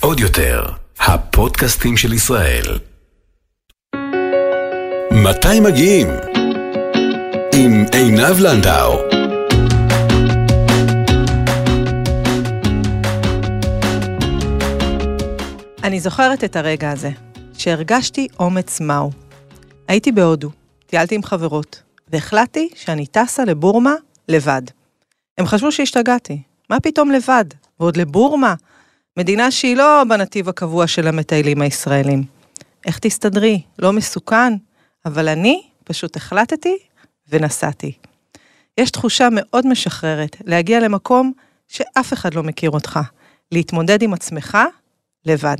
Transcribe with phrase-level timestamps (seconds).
[0.00, 0.64] עוד יותר,
[0.98, 2.78] הפודקאסטים של ישראל.
[5.12, 6.08] מתי מגיעים?
[7.54, 8.98] עם עינב לנדאו.
[15.84, 17.10] אני זוכרת את הרגע הזה,
[17.58, 19.10] שהרגשתי אומץ מהו.
[19.88, 20.50] הייתי בהודו,
[20.86, 23.94] טיילתי עם חברות, והחלטתי שאני טסה לבורמה
[24.28, 24.62] לבד.
[25.38, 27.44] הם חשבו שהשתגעתי, מה פתאום לבד?
[27.80, 28.54] ועוד לבורמה?
[29.16, 32.24] מדינה שהיא לא בנתיב הקבוע של המטיילים הישראלים.
[32.86, 33.62] איך תסתדרי?
[33.78, 34.52] לא מסוכן?
[35.06, 36.78] אבל אני פשוט החלטתי
[37.28, 37.92] ונסעתי.
[38.78, 41.32] יש תחושה מאוד משחררת להגיע למקום
[41.68, 43.00] שאף אחד לא מכיר אותך,
[43.52, 44.58] להתמודד עם עצמך
[45.24, 45.56] לבד.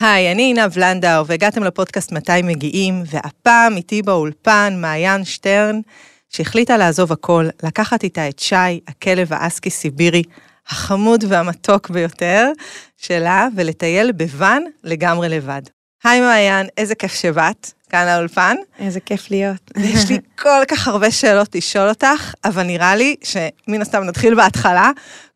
[0.00, 5.80] היי, אני עינב לנדאו, והגעתם לפודקאסט מתי מגיעים, והפעם איתי באולפן מעיין שטרן,
[6.28, 10.22] שהחליטה לעזוב הכל, לקחת איתה את שי, הכלב האסקי סיבירי,
[10.68, 12.50] החמוד והמתוק ביותר
[12.96, 15.62] שלה, ולטייל בוואן לגמרי לבד.
[16.04, 18.56] היי מעיין, איזה כיף שבאת, כאן לאולפן.
[18.78, 19.70] איזה כיף להיות.
[19.76, 24.90] יש לי כל כך הרבה שאלות לשאול אותך, אבל נראה לי שמן הסתם נתחיל בהתחלה.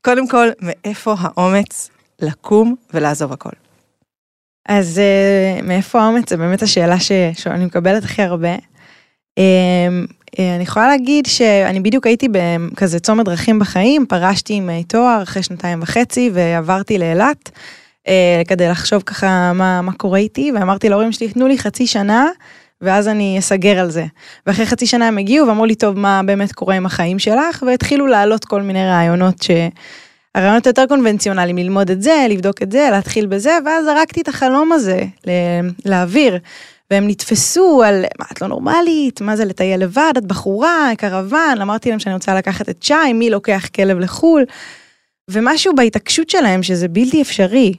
[0.04, 3.50] קודם כל, מאיפה האומץ לקום ולעזוב הכל?
[4.68, 6.30] אז uh, מאיפה האומץ?
[6.30, 6.96] זו באמת השאלה.
[7.34, 8.56] שאני מקבלת הכי הרבה.
[8.56, 8.60] Um,
[9.38, 15.42] uh, אני יכולה להגיד שאני בדיוק הייתי בכזה צומת דרכים בחיים, פרשתי עם תואר אחרי
[15.42, 17.50] שנתיים וחצי ועברתי לאילת
[18.06, 18.10] uh,
[18.48, 22.26] כדי לחשוב ככה מה, מה קורה איתי, ואמרתי להורים שלי, תנו לי חצי שנה.
[22.82, 24.04] ואז אני אסגר על זה.
[24.46, 27.62] ואחרי חצי שנה הם הגיעו ואמרו לי, טוב, מה באמת קורה עם החיים שלך?
[27.66, 29.50] והתחילו לעלות כל מיני רעיונות ש...
[30.34, 34.72] הרעיונות יותר קונבנציונליים, ללמוד את זה, לבדוק את זה, להתחיל בזה, ואז זרקתי את החלום
[34.72, 35.04] הזה
[35.84, 36.38] לאוויר.
[36.92, 41.90] והם נתפסו על, מה, את לא נורמלית, מה זה לטייל לבד, את בחורה, קרוון, אמרתי
[41.90, 44.44] להם שאני רוצה לקחת את שי, מי לוקח כלב לחו"ל,
[45.30, 47.74] ומשהו בהתעקשות שלהם, שזה בלתי אפשרי,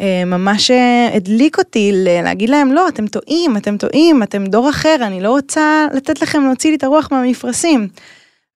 [0.00, 4.96] אה, ממש אה, הדליק אותי להגיד להם, לא, אתם טועים, אתם טועים, אתם דור אחר,
[5.00, 7.88] אני לא רוצה לתת לכם להוציא לי את הרוח מהמפרשים.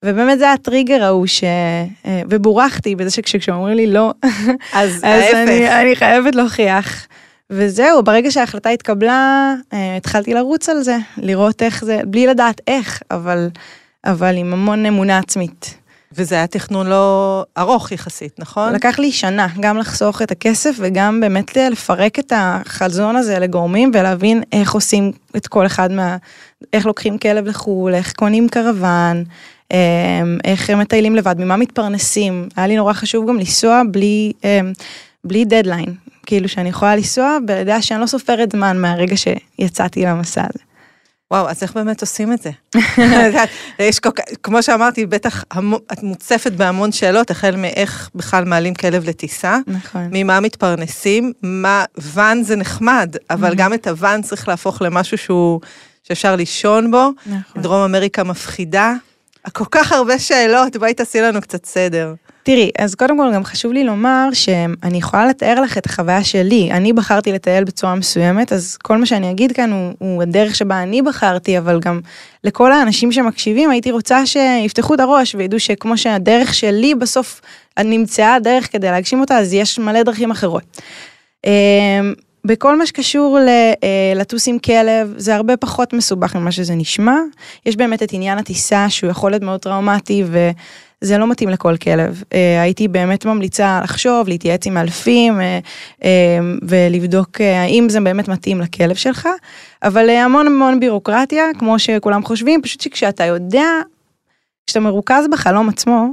[0.05, 1.45] ובאמת זה הטריגר ההוא ש...
[2.07, 4.13] אה, ובורחתי בזה שכשאומרים לי לא,
[4.73, 7.07] אז, אז אני, אני חייבת להוכיח.
[7.51, 13.03] וזהו, ברגע שההחלטה התקבלה, אה, התחלתי לרוץ על זה, לראות איך זה, בלי לדעת איך,
[13.11, 13.49] אבל,
[14.05, 15.75] אבל עם המון אמונה עצמית.
[16.17, 18.73] וזה היה תכנון לא ארוך יחסית, נכון?
[18.73, 24.43] לקח לי שנה, גם לחסוך את הכסף וגם באמת לפרק את החזון הזה לגורמים ולהבין
[24.53, 26.17] איך עושים את כל אחד מה...
[26.73, 29.25] איך לוקחים כלב לחו"ל, איך קונים קרוון,
[29.71, 29.77] אמ,
[30.45, 32.49] איך הם מטיילים לבד, ממה מתפרנסים.
[32.57, 34.73] היה לי נורא חשוב גם לנסוע בלי, אמ,
[35.25, 35.95] בלי דדליין,
[36.27, 40.65] כאילו שאני יכולה לנסוע בידיעה שאני לא סופרת זמן מהרגע שיצאתי למסע הזה.
[41.31, 42.51] וואו, אז איך באמת עושים את זה?
[43.79, 45.45] יש כל כך, כמו שאמרתי, בטח
[45.93, 50.09] את מוצפת בהמון שאלות, החל מאיך בכלל מעלים כלב לטיסה, נכון.
[50.13, 55.61] ממה מתפרנסים, מה, ואן זה נחמד, אבל גם את הוואן צריך להפוך למשהו שהוא,
[56.03, 57.11] שאפשר לישון בו.
[57.27, 57.63] נכון.
[57.63, 58.95] דרום אמריקה מפחידה,
[59.53, 62.15] כל כך הרבה שאלות, בואי תעשי לנו קצת סדר.
[62.47, 66.73] תראי, אז קודם כל גם חשוב לי לומר שאני יכולה לתאר לך את החוויה שלי.
[66.73, 70.83] אני בחרתי לטייל בצורה מסוימת, אז כל מה שאני אגיד כאן הוא, הוא הדרך שבה
[70.83, 72.01] אני בחרתי, אבל גם
[72.45, 77.41] לכל האנשים שמקשיבים, הייתי רוצה שיפתחו את הראש וידעו שכמו שהדרך שלי בסוף
[77.79, 80.81] נמצאה הדרך כדי להגשים אותה, אז יש מלא דרכים אחרות.
[82.45, 87.17] בכל מה שקשור אה, לטוס עם כלב, זה הרבה פחות מסובך ממה שזה נשמע.
[87.67, 92.23] יש באמת את עניין הטיסה, שהוא יכול להיות מאוד טראומטי, וזה לא מתאים לכל כלב.
[92.35, 96.09] אה, הייתי באמת ממליצה לחשוב, להתייעץ עם אלפים, אה,
[96.63, 99.29] ולבדוק האם זה באמת מתאים לכלב שלך.
[99.83, 103.67] אבל המון המון בירוקרטיה, כמו שכולם חושבים, פשוט שכשאתה יודע,
[104.67, 106.09] כשאתה מרוכז בחלום עצמו,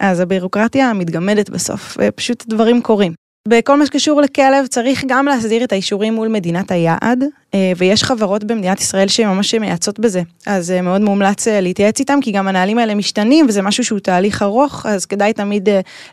[0.00, 3.25] אז הבירוקרטיה מתגמדת בסוף, ופשוט דברים קורים.
[3.46, 7.24] בכל מה שקשור לכלב צריך גם להסדיר את האישורים מול מדינת היעד,
[7.76, 10.22] ויש חברות במדינת ישראל שממש מייעצות בזה.
[10.46, 13.98] אז אה, מאוד מומלץ אה, להתייעץ איתם, כי גם הנהלים האלה משתנים, וזה משהו שהוא
[13.98, 15.68] תהליך ארוך, אז כדאי תמיד,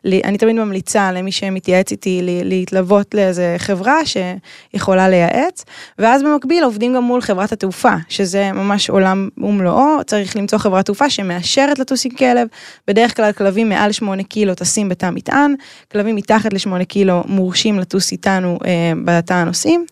[0.05, 5.65] אני תמיד ממליצה למי שמתייעץ איתי להתלוות לאיזה חברה שיכולה לייעץ,
[5.99, 11.09] ואז במקביל עובדים גם מול חברת התעופה, שזה ממש עולם ומלואו, צריך למצוא חברת תעופה
[11.09, 12.47] שמאשרת לטוס עם כלב,
[12.87, 15.55] בדרך כלל כלבים מעל 8 קילו טסים בתא מטען,
[15.91, 18.59] כלבים מתחת ל-8 קילו מורשים לטוס איתנו
[19.05, 19.85] בתא הנוסעים.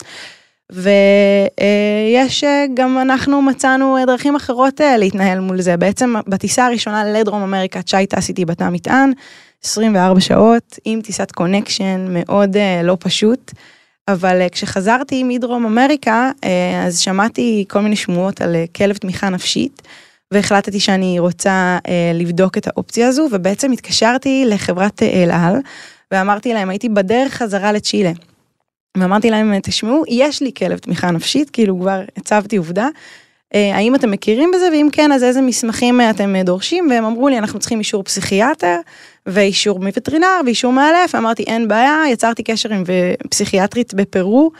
[0.71, 5.77] ויש אה, גם אנחנו מצאנו דרכים אחרות אה, להתנהל מול זה.
[5.77, 9.11] בעצם בטיסה הראשונה לדרום אמריקה, צ'אי טס איתי בתא מטען,
[9.63, 13.51] 24 שעות, עם טיסת connection מאוד אה, לא פשוט.
[14.07, 16.31] אבל כשחזרתי מדרום אמריקה,
[16.85, 19.81] אז שמעתי כל מיני שמועות על כלב תמיכה נפשית,
[20.31, 21.77] והחלטתי שאני רוצה
[22.13, 25.55] לבדוק את האופציה הזו, ובעצם התקשרתי לחברת אל על,
[26.11, 28.11] ואמרתי להם, הייתי בדרך חזרה לצ'ילה.
[28.97, 32.87] ואמרתי להם, תשמעו, יש לי כלב תמיכה נפשית, כאילו כבר הצבתי עובדה.
[33.55, 36.87] אה, האם אתם מכירים בזה, ואם כן, אז איזה מסמכים אתם דורשים?
[36.89, 38.77] והם אמרו לי, אנחנו צריכים אישור פסיכיאטר,
[39.25, 41.15] ואישור מווטרינר, ואישור מאלף.
[41.15, 42.83] אמרתי, אין בעיה, יצרתי קשר עם
[43.29, 44.51] פסיכיאטרית בפרו.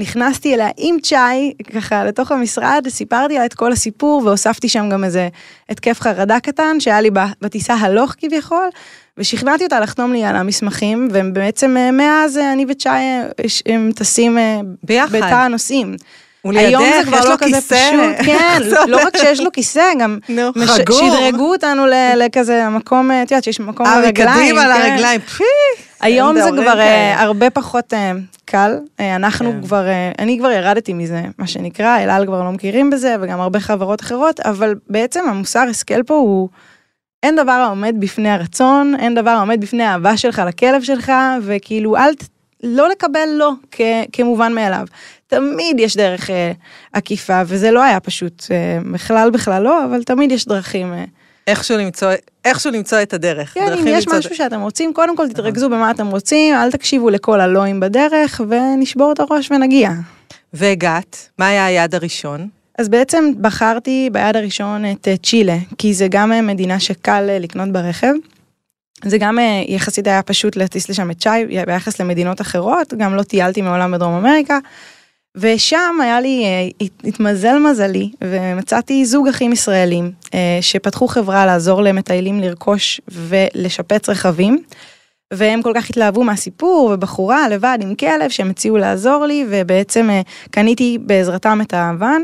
[0.00, 5.04] נכנסתי אליה עם צ'אי, ככה לתוך המשרד, סיפרתי לה את כל הסיפור, והוספתי שם גם
[5.04, 5.28] איזה
[5.68, 7.10] התקף חרדה קטן, שהיה לי
[7.42, 8.68] בטיסה הלוך כביכול,
[9.18, 13.02] ושכנעתי אותה לחתום לי על המסמכים, ובעצם אה, מאז אני וצ'אי
[13.66, 14.38] הם טסים
[14.82, 15.16] ביחד.
[15.16, 15.96] בתא הנוסעים.
[16.44, 17.90] היום זה כבר לא כזה כיסא.
[17.90, 20.18] פשוט, כן, לא רק שיש לו כיסא, גם
[20.56, 20.70] מש-.
[20.90, 21.82] שדרגו אותנו
[22.16, 24.38] לכזה מקום, את יודעת שיש מקום אה, לרגליים.
[24.38, 24.90] מקדימה על כן.
[24.90, 25.20] הרגליים.
[25.20, 25.44] פי,
[26.00, 27.22] היום אין זה כבר אה.
[27.22, 28.12] הרבה פחות אה,
[28.50, 29.62] קל, אה, אנחנו כן.
[29.62, 33.60] כבר, אה, אני כבר ירדתי מזה, מה שנקרא, אלעל כבר לא מכירים בזה, וגם הרבה
[33.60, 36.48] חברות אחרות, אבל בעצם המוסר השכל פה הוא,
[37.22, 41.12] אין דבר העומד בפני הרצון, אין דבר העומד בפני האהבה שלך לכלב שלך,
[41.42, 42.10] וכאילו אל,
[42.62, 43.80] לא לקבל לא כ,
[44.12, 44.86] כמובן מאליו.
[45.26, 46.52] תמיד יש דרך אה,
[46.92, 50.92] עקיפה, וזה לא היה פשוט, אה, בכלל בכלל לא, אבל תמיד יש דרכים.
[50.92, 51.04] אה,
[51.48, 52.12] איכשהו למצוא,
[52.44, 53.54] איכשהו למצוא את הדרך.
[53.54, 57.40] כן, אם יש משהו שאתם רוצים, קודם כל תתרכזו במה אתם רוצים, אל תקשיבו לכל
[57.40, 59.90] הלואים בדרך, ונשבור את הראש ונגיע.
[60.52, 62.48] והגעת, מה היה היעד הראשון?
[62.78, 67.38] אז בעצם בחרתי ביד הראשון את אה, צ'ילה, כי זה גם אה, מדינה שקל אה,
[67.38, 68.12] לקנות ברכב.
[69.04, 73.22] זה גם אה, יחסית היה פשוט להטיס לשם את צ'אי ביחס למדינות אחרות, גם לא
[73.22, 74.58] טיילתי מעולם בדרום אמריקה.
[75.36, 81.82] ושם היה לי, אה, הת- התמזל מזלי, ומצאתי זוג אחים ישראלים, אה, שפתחו חברה לעזור
[81.82, 84.58] למטיילים לרכוש ולשפץ רכבים.
[85.32, 90.20] והם כל כך התלהבו מהסיפור, ובחורה לבד עם כלב שהם הציעו לעזור לי, ובעצם אה,
[90.50, 92.22] קניתי בעזרתם את האבן.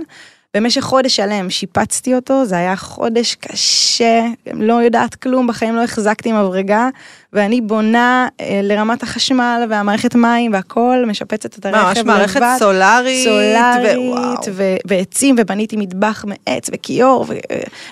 [0.54, 6.32] במשך חודש שלם שיפצתי אותו, זה היה חודש קשה, לא יודעת כלום, בחיים לא החזקתי
[6.32, 6.88] מברגה,
[7.32, 12.56] ואני בונה אה, לרמת החשמל והמערכת מים והכל, משפצת את הרכב מה, ממש מערכת לבד.
[12.58, 13.24] סולארית.
[13.24, 14.38] סולארית.
[14.52, 17.34] ו- ועצים, ובניתי מטבח מעץ וכיור, ו-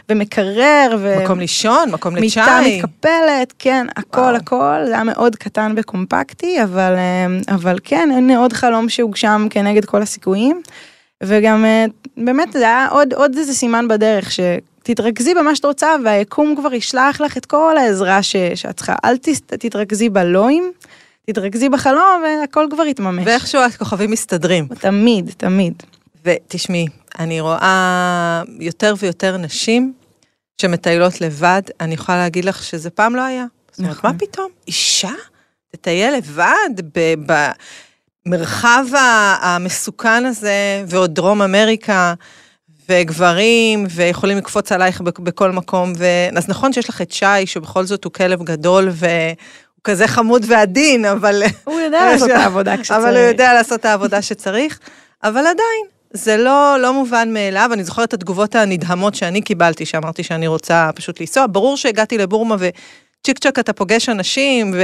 [0.08, 2.76] ומקרר, ו- מקום לישון, מקום מיטה לצ'אי.
[2.82, 4.37] מתקפלת, כן, הכל וואו.
[4.37, 9.85] הכל, זה היה מאוד קטן וקומפקטי, אבל, אה, אבל כן, הנה עוד חלום שהוגשם כנגד
[9.85, 10.62] כל הסיכויים.
[11.24, 11.84] וגם אה,
[12.16, 17.20] באמת זה היה עוד, עוד איזה סימן בדרך, שתתרכזי במה שאת רוצה והיקום כבר ישלח
[17.20, 18.94] לך את כל העזרה ש, שאת צריכה.
[19.04, 20.72] אל תס- תתרכזי בלואים,
[21.26, 23.22] תתרכזי בחלום והכל כבר יתממש.
[23.26, 24.66] ואיכשהו הכוכבים מסתדרים.
[24.69, 25.82] תמיד, תמיד.
[26.24, 26.86] ותשמעי,
[27.19, 29.92] אני רואה יותר ויותר נשים
[30.60, 33.44] שמטיילות לבד, אני יכולה להגיד לך שזה פעם לא היה.
[33.70, 34.10] זאת אומרת, נכון.
[34.12, 34.48] מה פתאום?
[34.69, 35.10] אישה
[35.70, 36.46] תטייל לבד
[36.94, 37.52] ב- במרחב
[38.94, 42.14] ה- המסוכן הזה, ועוד דרום אמריקה,
[42.88, 45.92] וגברים, ויכולים לקפוץ עלייך בכ- בכל מקום.
[45.98, 46.06] ו...
[46.36, 49.10] אז נכון שיש לך את שי, שבכל זאת הוא כלב גדול, והוא
[49.84, 51.42] כזה חמוד ועדין, אבל...
[51.64, 53.00] הוא יודע לעשות את העבודה כשצריך.
[53.00, 54.78] אבל הוא יודע לעשות את העבודה שצריך,
[55.24, 60.22] אבל עדיין, זה לא, לא מובן מאליו, אני זוכרת את התגובות הנדהמות שאני קיבלתי, שאמרתי
[60.22, 61.46] שאני רוצה פשוט לנסוע.
[61.50, 64.82] ברור שהגעתי לבורמה וצ'יק צ'ק אתה פוגש אנשים, ו-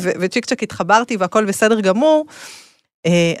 [0.00, 2.26] ו- וצ'יק צ'ק התחברתי והכל בסדר גמור,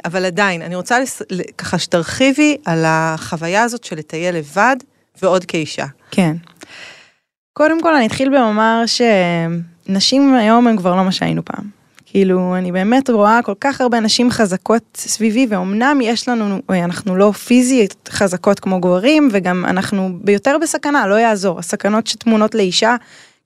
[0.04, 1.22] אבל עדיין, אני רוצה לס-
[1.58, 4.76] ככה שתרחיבי על החוויה הזאת של לטייל לבד,
[5.22, 5.86] ועוד כאישה.
[6.10, 6.36] כן.
[7.52, 11.64] קודם כל אני אתחיל ואומר שנשים היום הן כבר לא מה שהיינו פעם.
[12.06, 17.32] כאילו, אני באמת רואה כל כך הרבה נשים חזקות סביבי, ואומנם יש לנו, אנחנו לא
[17.32, 21.58] פיזית חזקות כמו גברים, וגם אנחנו ביותר בסכנה, לא יעזור.
[21.58, 22.96] הסכנות שטמונות לאישה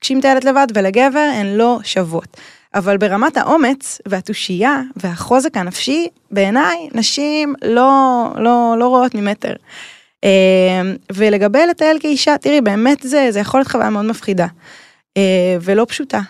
[0.01, 2.37] כשהיא מטיילת לבד ולגבר הן לא שוות.
[2.75, 9.53] אבל ברמת האומץ והתושייה והחוזק הנפשי, בעיניי נשים לא, לא, לא רואות ממטר.
[10.23, 10.81] אה,
[11.13, 14.47] ולגבי לטייל כאישה, תראי, באמת זה, זה יכול להיות חוויה מאוד מפחידה,
[15.17, 16.21] אה, ולא פשוטה.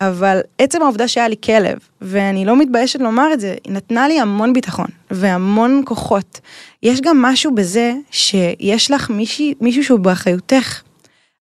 [0.00, 4.20] אבל עצם העובדה שהיה לי כלב, ואני לא מתביישת לומר את זה, היא נתנה לי
[4.20, 6.40] המון ביטחון והמון כוחות.
[6.82, 10.80] יש גם משהו בזה שיש לך מישהי, מישהו שהוא באחריותך.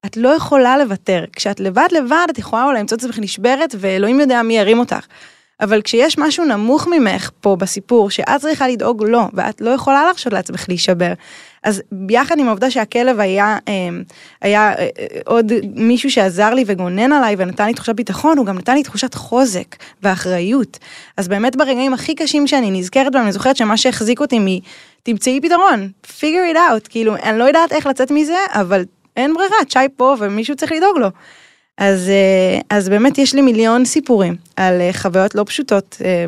[0.06, 1.26] את לא יכולה לוותר.
[1.34, 5.06] כשאת לבד לבד, את יכולה אולי למצוא את עצמך נשברת, ואלוהים יודע מי ירים אותך.
[5.62, 10.34] אבל כשיש משהו נמוך ממך פה בסיפור, שאת צריכה לדאוג לו, ואת לא יכולה להרשות
[10.34, 11.14] לעצמך להישבר,
[11.64, 13.74] אז יחד עם העובדה שהכלב היה, אה,
[14.42, 18.58] היה אה, אה, עוד מישהו שעזר לי וגונן עליי ונתן לי תחושת ביטחון, הוא גם
[18.58, 20.80] נתן לי תחושת חוזק ואחריות.
[21.18, 24.46] אז באמת ברגעים הכי קשים שאני נזכרת בהם, אני זוכרת שמה שהחזיק אותי מ...
[25.04, 28.86] תמצאי פתרון, figure it out, כאילו, אני לא יודעת איך לצאת מזה, אבל
[29.18, 31.10] אין ברירה, צ'י פה ומישהו צריך לדאוג לו.
[31.78, 36.26] אז, אה, אז באמת יש לי מיליון סיפורים על אה, חוויות לא פשוטות אה,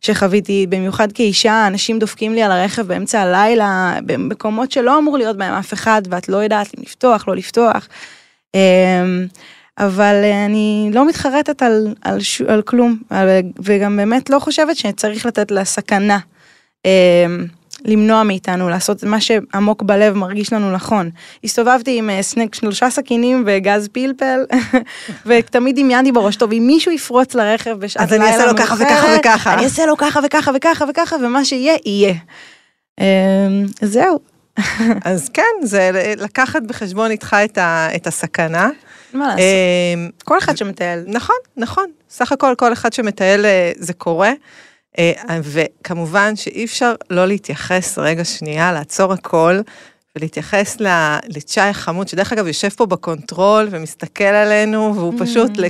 [0.00, 5.54] שחוויתי, במיוחד כאישה, אנשים דופקים לי על הרכב באמצע הלילה, במקומות שלא אמור להיות בהם
[5.54, 7.88] אף אחד, ואת לא יודעת אם לפתוח, לא לפתוח.
[9.78, 10.14] אבל
[10.46, 12.98] אני לא מתחרטת על, על, ש- על כלום,
[13.62, 16.18] וגם באמת לא חושבת שצריך לתת לה סכנה.
[17.84, 21.10] למנוע מאיתנו לעשות מה שעמוק בלב מרגיש לנו נכון.
[21.44, 24.40] הסתובבתי עם אה, סנק שלושה סכינים וגז פלפל,
[25.26, 28.84] ותמיד דמיינתי בראש, טוב, אם מישהו יפרוץ לרכב בשעת אז אני אעשה לו ככה וככה
[28.88, 32.14] מאוחרת, וככה." אני אעשה לו ככה וככה וככה וככה, ומה שיהיה, יהיה.
[33.00, 33.06] אה,
[33.82, 34.20] זהו,
[35.04, 38.70] אז כן, זה לקחת בחשבון איתך את, ה, את הסכנה.
[39.12, 39.40] מה לעשות?
[39.40, 41.04] אה, כל אחד שמטייל.
[41.06, 41.86] נכון, נכון.
[42.10, 44.32] סך הכל, כל אחד שמטייל אה, זה קורה.
[44.98, 49.60] אה, וכמובן שאי אפשר לא להתייחס רגע שנייה, לעצור הכל,
[50.16, 50.76] ולהתייחס
[51.28, 55.64] לצ'אי החמוד, שדרך אגב יושב פה ב control ומסתכל עלינו, והוא פשוט ל-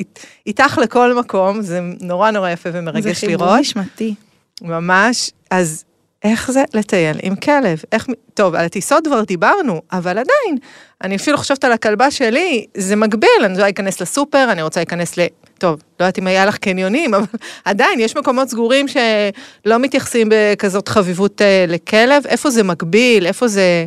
[0.00, 3.60] אית- איתך לכל מקום, זה נורא נורא יפה זה ומרגש חיבור לראות.
[3.60, 4.14] נשמתי.
[4.62, 5.30] ממש.
[5.50, 5.84] אז
[6.24, 7.82] איך זה לטייל עם כלב?
[7.92, 8.06] איך...
[8.34, 10.58] טוב, על הטיסות כבר דיברנו, אבל עדיין,
[11.04, 15.18] אני אפילו חושבת על הכלבה שלי, זה מגביל, אני רוצה להיכנס לסופר, אני רוצה להיכנס
[15.18, 15.26] ל...
[15.58, 17.26] טוב, לא יודעת אם היה לך קניונים, אבל
[17.64, 23.86] עדיין, יש מקומות סגורים שלא מתייחסים בכזאת חביבות אה, לכלב, איפה זה מגביל, איפה זה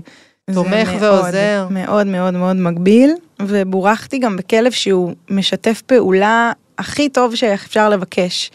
[0.53, 1.67] תומך זה ועוזר.
[1.69, 3.11] מאוד, מאוד מאוד מאוד מגביל,
[3.41, 8.51] ובורכתי גם בכלב שהוא משתף פעולה הכי טוב שאפשר לבקש.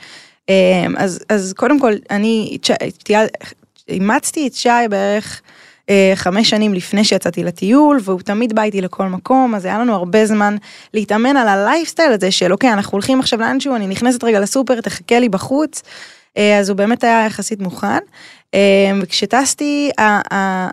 [0.49, 2.59] אמ, אז, אז קודם כל, אני
[3.89, 5.43] אימצתי את שי בערך
[5.91, 9.95] אה, חמש שנים לפני שיצאתי לטיול, והוא תמיד בא איתי לכל מקום, אז היה לנו
[9.95, 10.57] הרבה זמן
[10.95, 15.19] להתאמן על הלייפסטייל הזה של אוקיי, אנחנו הולכים עכשיו לאנשהו, אני נכנסת רגע לסופר, תחכה
[15.19, 15.83] לי בחוץ.
[16.39, 17.99] אה, אז הוא באמת היה יחסית מוכן.
[18.55, 19.91] אה, וכשטסתי,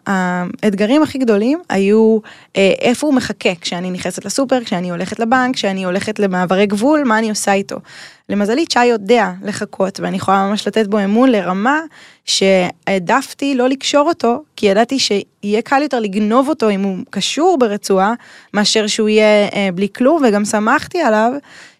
[0.07, 2.19] האתגרים הכי גדולים היו
[2.57, 7.19] אה, איפה הוא מחכה כשאני נכנסת לסופר, כשאני הולכת לבנק, כשאני הולכת למעברי גבול, מה
[7.19, 7.75] אני עושה איתו.
[8.29, 11.79] למזלי, צ'אי יודע לחכות, ואני יכולה ממש לתת בו אמון לרמה
[12.25, 18.13] שהעדפתי לא לקשור אותו, כי ידעתי שיהיה קל יותר לגנוב אותו אם הוא קשור ברצועה,
[18.53, 21.31] מאשר שהוא יהיה אה, בלי כלום, וגם שמחתי עליו,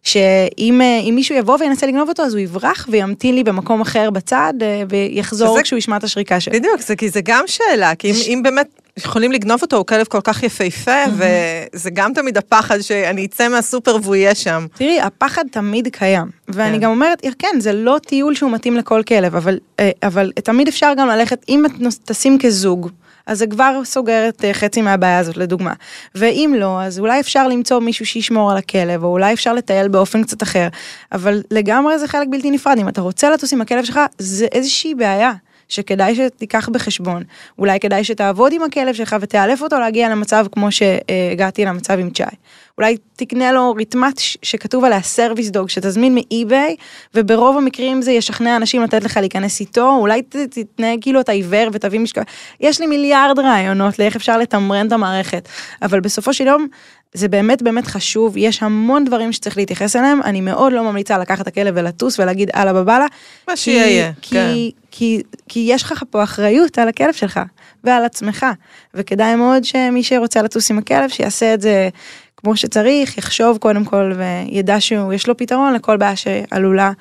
[0.03, 4.53] שאם אה, מישהו יבוא וינסה לגנוב אותו, אז הוא יברח וימתין לי במקום אחר בצד,
[4.61, 6.59] אה, ויחזור כשהוא ישמע את השריקה שלי.
[6.59, 10.05] בדיוק, זה, כי זה גם שאלה, כי אם, אם באמת יכולים לגנוב אותו, הוא כלב
[10.05, 14.65] כל כך יפהפה, וזה גם תמיד הפחד שאני אצא מהסופר והוא יהיה שם.
[14.75, 16.83] תראי, הפחד תמיד קיים, ואני כן.
[16.83, 20.93] גם אומרת, כן, זה לא טיול שהוא מתאים לכל כלב, אבל, אה, אבל תמיד אפשר
[20.97, 21.71] גם ללכת, אם את
[22.05, 22.89] טסים כזוג,
[23.27, 25.73] אז זה כבר סוגר את אה, חצי מהבעיה הזאת, לדוגמה.
[26.15, 30.23] ואם לא, אז אולי אפשר למצוא מישהו שישמור על הכלב, או אולי אפשר לטייל באופן
[30.23, 30.67] קצת אחר,
[31.11, 34.95] אבל לגמרי זה חלק בלתי נפרד, אם אתה רוצה לטוס עם הכלב שלך, זה איזושהי
[34.95, 35.31] בעיה.
[35.69, 37.23] שכדאי שתיקח בחשבון,
[37.59, 42.35] אולי כדאי שתעבוד עם הכלב שלך ותאלף אותו להגיע למצב כמו שהגעתי למצב עם צ'אי.
[42.77, 46.75] אולי תקנה לו רתמת ש- שכתוב עליה service dog שתזמין מ-eBay
[47.13, 49.95] וברוב המקרים זה ישכנע אנשים לתת לך להיכנס איתו.
[49.99, 52.21] אולי תתנהג כאילו אתה עיוור ותביא משקל.
[52.59, 55.49] יש לי מיליארד רעיונות לאיך אפשר לתמרן את המערכת
[55.81, 56.67] אבל בסופו של יום
[57.15, 58.37] זה באמת באמת חשוב.
[58.37, 60.21] יש המון דברים שצריך להתייחס אליהם.
[60.21, 63.05] אני מאוד לא ממליצה לקחת את הכלב ולטוס ולהגיד אללה בבאללה
[63.47, 64.53] מה שיהיה, כי, כן.
[64.91, 67.39] כי, כי יש לך פה אחריות על הכלב שלך
[67.83, 68.45] ועל עצמך,
[68.93, 71.89] וכדאי מאוד שמי שרוצה לטוס עם הכלב שיעשה את זה
[72.37, 76.91] כמו שצריך, יחשוב קודם כל וידע שיש לו פתרון לכל בעיה שעלולה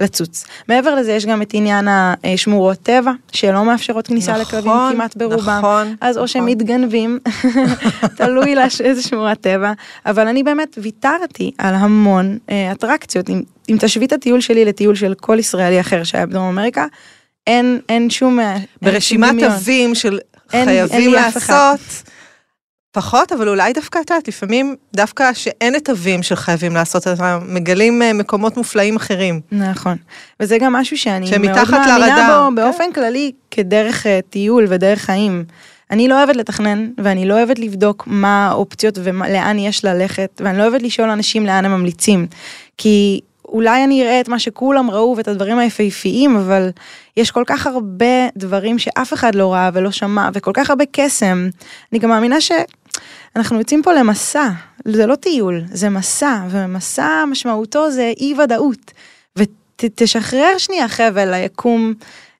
[0.00, 0.44] לצוץ.
[0.68, 1.88] מעבר לזה יש גם את עניין
[2.24, 5.58] השמורות טבע שלא מאפשרות כניסה לכלבים נכון, כמעט ברובם.
[5.58, 6.26] נכון, אז או נכון.
[6.28, 7.18] שהם מתגנבים,
[8.16, 9.72] תלוי לש- איזה שמורת טבע,
[10.06, 13.30] אבל אני באמת ויתרתי על המון אה, אטרקציות.
[13.30, 16.86] אם, אם תשווי את הטיול שלי לטיול של כל ישראלי אחר שהיה בדרום אמריקה,
[17.46, 18.40] אין, אין שום...
[18.40, 19.34] אה, אין שום ברשימת.
[19.44, 20.18] תווים של
[20.52, 21.54] אין- אין חייבים אחד.
[21.54, 21.80] לעשות,
[22.94, 27.06] פחות, אבל אולי דווקא את יודעת, לפעמים דווקא שאין את תווים של חייבים לעשות,
[27.48, 29.40] מגלים אה, מקומות מופלאים אחרים.
[29.52, 29.96] נכון,
[30.40, 32.54] וזה גם משהו שאני מאוד מאמינה בו כן.
[32.54, 35.44] באופן כללי כדרך אה, טיול ודרך חיים.
[35.90, 40.62] אני לא אוהבת לתכנן ואני לא אוהבת לבדוק מה האופציות ולאן יש ללכת ואני לא
[40.62, 42.26] אוהבת לשאול אנשים לאן הם ממליצים.
[42.78, 46.70] כי אולי אני אראה את מה שכולם ראו ואת הדברים היפהפיים אבל
[47.16, 51.48] יש כל כך הרבה דברים שאף אחד לא ראה ולא שמע וכל כך הרבה קסם.
[51.92, 52.40] אני גם מאמינה
[53.34, 54.48] שאנחנו יוצאים פה למסע,
[54.84, 58.92] זה לא טיול, זה מסע ומסע משמעותו זה אי ודאות.
[59.38, 61.94] ותשחרר שנייה חבל ליקום,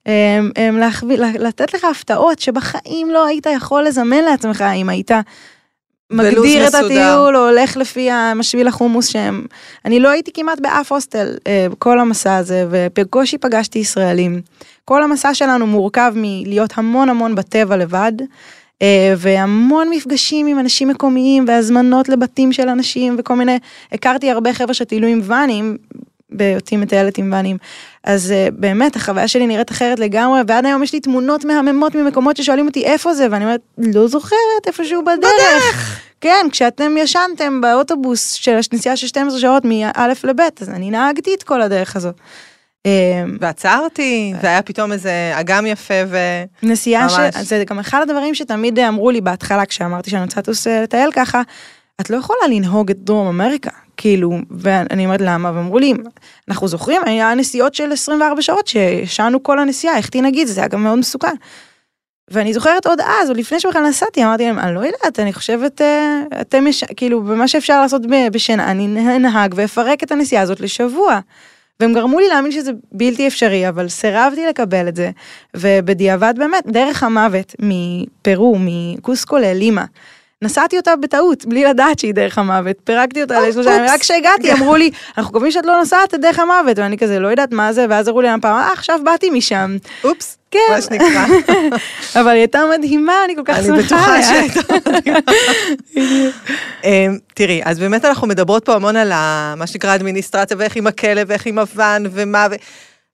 [0.06, 0.12] אמ,
[0.58, 5.10] אמ, להחביא- לתת לך הפתעות שבחיים לא היית יכול לזמן לעצמך אם היית
[6.12, 6.74] בלו"ז מגדיר את.
[6.74, 9.46] הטיול או הולך לפי המשביל החומוס שהם,
[9.84, 14.40] אני לא הייתי כמעט באף הוסטל אה, כל המסע הזה ובקושי פגשתי ישראלים.
[14.84, 18.12] כל המסע שלנו מורכב מלהיות המון המון בטבע לבד.
[18.83, 23.59] אה, והמון מפגשים עם אנשים מקומיים והזמנות לבתים של אנשים וכל מיני,
[23.93, 25.76] הכרתי הרבה חבר'ה שטיילו עם ואנים,
[26.31, 27.57] בהיותי מטיילת עם ואנים,
[28.04, 32.37] אז uh, באמת החוויה שלי נראית אחרת לגמרי, ועד היום יש לי תמונות מהממות ממקומות
[32.37, 36.00] ששואלים אותי איפה זה, ואני אומרת, לא זוכרת, איפשהו בדרך.
[36.21, 41.43] כן, כשאתם ישנתם באוטובוס של הנסיעה של 12 שעות מא' לב', אז אני נהגתי את
[41.43, 42.14] כל הדרך הזאת.
[42.86, 46.16] אמ, ועצרתי, והיה פתאום איזה אגם יפה ו...
[46.62, 47.14] נסיעה ש...
[47.40, 51.42] זה גם אחד הדברים שתמיד אמרו לי בהתחלה כשאמרתי שאני רוצה לטוס אה, לטייל ככה,
[52.00, 55.94] את לא יכולה לנהוג את דרום אמריקה, כאילו, ואני אומרת למה, ואמרו לי,
[56.48, 60.68] אנחנו זוכרים, היה נסיעות של 24 שעות שישנו כל הנסיעה, איך תנהגי זה, זה היה
[60.68, 61.34] גם מאוד מסוכן.
[62.30, 65.80] ואני זוכרת עוד אז, עוד לפני שבכלל נסעתי, אמרתי להם, אני לא יודעת, אני חושבת,
[65.80, 68.86] אה, אתם, יש, כאילו, במה שאפשר לעשות בשינה, אני
[69.18, 71.20] נהג ואפרק את הנסיעה הזאת לשבוע.
[71.81, 75.11] והם גרמו לי להאמין שזה בלתי אפשרי, אבל סירבתי לקבל את זה.
[75.57, 79.85] ובדיעבד באמת, דרך המוות מפרו, מקוסקו ללימה.
[80.44, 84.76] נסעתי אותה בטעות, בלי לדעת שהיא דרך המוות, פירקתי אותה לשלושה ימים, רק כשהגעתי אמרו
[84.76, 87.86] לי, אנחנו קובעים שאת לא נוסעת את דרך המוות, ואני כזה לא יודעת מה זה,
[87.88, 89.76] ואז הראו לי פעם, אה, עכשיו באתי משם.
[90.04, 90.58] אופס, כן.
[90.70, 91.26] מה שנקרא.
[92.20, 94.22] אבל היא הייתה מדהימה, אני כל כך אני שמחה בטוחה עליה.
[94.22, 94.60] שהייתה
[94.90, 95.18] מדהימה.
[96.84, 99.12] אמ, תראי, אז באמת אנחנו מדברות פה המון על
[99.56, 102.54] מה שנקרא אדמיניסטרציה, ואיך עם הכלב, ואיך עם הוואן, ומה, ו...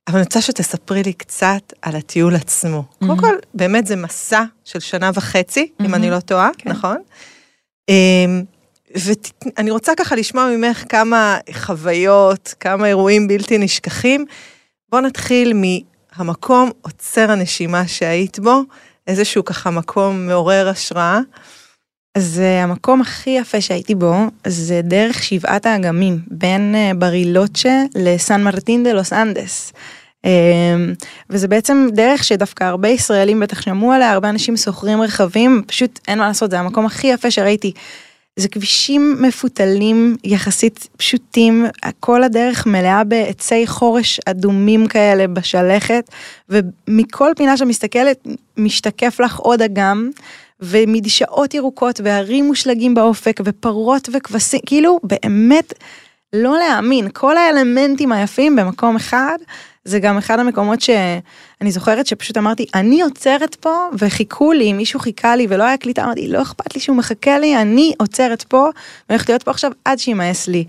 [0.08, 2.84] אבל אני רוצה שתספרי לי קצת על הטיול עצמו.
[2.98, 6.70] קודם כל, באמת זה מסע של שנה וחצי, אם אני לא טועה, כן.
[6.70, 6.96] נכון?
[8.94, 14.26] ואני רוצה ככה לשמוע ממך כמה חוויות, כמה אירועים בלתי נשכחים.
[14.88, 15.52] בואו נתחיל
[16.16, 18.62] מהמקום עוצר הנשימה שהיית בו,
[19.06, 21.20] איזשהו ככה מקום מעורר השראה.
[22.14, 24.14] אז אה, המקום הכי יפה שהייתי בו,
[24.46, 29.72] זה דרך שבעת האגמים, בין אה, ברילוצ'ה לסן מרטין דה לוס אנדס.
[30.24, 30.30] אה,
[31.30, 36.18] וזה בעצם דרך שדווקא הרבה ישראלים בטח שמעו עליה, הרבה אנשים שוכרים רכבים, פשוט אין
[36.18, 37.72] מה לעשות, זה המקום הכי יפה שראיתי.
[38.36, 41.66] זה כבישים מפותלים, יחסית פשוטים,
[42.00, 46.10] כל הדרך מלאה בעצי חורש אדומים כאלה בשלכת,
[46.48, 48.26] ומכל פינה שמסתכלת,
[48.56, 50.10] משתקף לך עוד אגם,
[50.62, 55.72] ומדשאות ירוקות, והרים מושלגים באופק, ופרות וכבשים, כאילו, באמת,
[56.32, 59.36] לא להאמין, כל האלמנטים היפים במקום אחד,
[59.84, 65.36] זה גם אחד המקומות שאני זוכרת שפשוט אמרתי, אני עוצרת פה, וחיכו לי, מישהו חיכה
[65.36, 68.68] לי ולא היה קליטה, אמרתי, לא אכפת לי שהוא מחכה לי, אני עוצרת פה,
[69.08, 70.64] והולכת להיות פה עכשיו עד שימאס לי.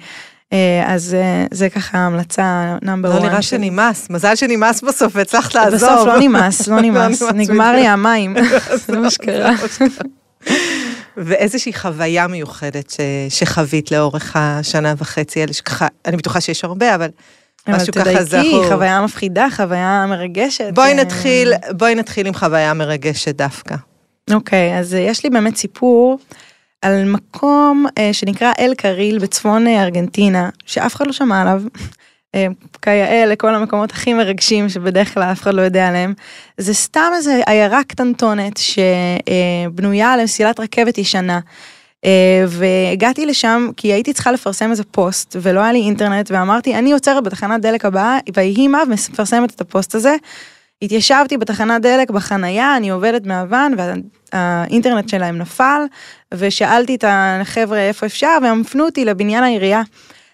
[0.54, 3.24] אה, אז אה, זה ככה המלצה נאמבר לא 1.
[3.24, 5.74] נראה שנמאס, מזל שנמאס בסוף והצלחת לעזוב.
[5.74, 7.88] בסוף לא נמאס, לא נמאס, נמאס נגמר לי.
[7.88, 8.36] המים,
[8.88, 9.52] זה מה שקרה.
[11.18, 12.98] ואיזושהי חוויה מיוחדת ש...
[13.30, 17.10] שחווית לאורך השנה וחצי האלה, שככה, אני בטוחה שיש הרבה, אבל
[17.68, 18.68] אבל משהו ככה תדייקי, זכור.
[18.68, 20.72] חוויה מפחידה, חוויה מרגשת.
[20.74, 23.76] בואי אה, נתחיל, בואי נתחיל עם חוויה מרגשת דווקא.
[24.34, 26.20] אוקיי, אז אה, יש לי באמת סיפור
[26.82, 31.62] על מקום אה, שנקרא אל קריל בצפון אה, ארגנטינה, שאף אחד לא שמע עליו.
[32.36, 32.48] אה,
[32.82, 36.14] כיה לכל המקומות הכי מרגשים שבדרך כלל אף אחד לא יודע עליהם.
[36.58, 41.40] זה סתם איזה עיירה קטנטונת שבנויה על מסילת רכבת ישנה.
[42.06, 46.92] אה, והגעתי לשם כי הייתי צריכה לפרסם איזה פוסט ולא היה לי אינטרנט ואמרתי אני
[46.92, 50.16] עוצרת בתחנת דלק הבאה ויהי מה ומפרסמת את הפוסט הזה.
[50.82, 53.76] התיישבתי בתחנת דלק בחנייה, אני עובדת מה-van
[54.34, 55.82] והאינטרנט שלהם נפל
[56.34, 59.82] ושאלתי את החבר'ה איפה אפשר והם הפנו אותי לבניין העירייה.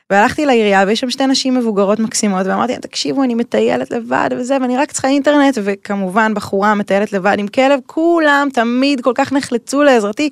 [0.10, 4.58] והלכתי לעירייה ויש שם שתי נשים מבוגרות מקסימות ואמרתי להם תקשיבו אני מטיילת לבד וזה
[4.62, 9.84] ואני רק צריכה אינטרנט וכמובן בחורה מטיילת לבד עם כלב כולם תמיד כל כך נחלצו
[9.84, 10.30] לעזרתי.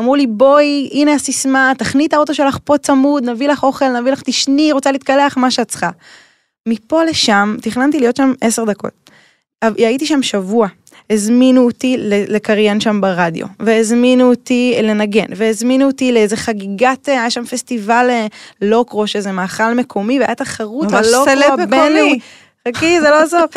[0.00, 4.12] אמרו לי בואי הנה הסיסמה תכני את האוטו שלך פה צמוד נביא לך אוכל נביא
[4.12, 5.90] לך תשני רוצה להתקלח מה שאת צריכה.
[6.68, 9.10] מפה לשם תכננתי להיות שם עשר דקות.
[9.62, 10.68] הייתי שם שבוע.
[11.10, 11.96] הזמינו אותי
[12.28, 18.26] לקריין שם ברדיו, והזמינו אותי לנגן, והזמינו אותי לאיזה חגיגת, היה שם פסטיבל אה,
[18.62, 21.62] לוקרו, שזה מאכל מקומי, והיה תחרות ממש הלוקרו סלב מקומי.
[21.62, 22.18] הבינלאומי.
[22.68, 23.56] חכי, זה לא הסוף.